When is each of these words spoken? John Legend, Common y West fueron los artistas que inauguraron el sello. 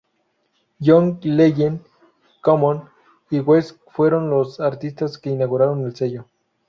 John 0.81 1.19
Legend, 1.25 1.79
Common 2.41 2.85
y 3.29 3.39
West 3.41 3.77
fueron 3.91 4.31
los 4.31 4.59
artistas 4.59 5.19
que 5.19 5.29
inauguraron 5.29 5.85
el 5.85 5.95
sello. 5.95 6.25